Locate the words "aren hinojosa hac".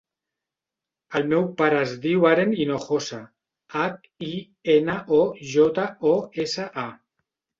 2.29-4.09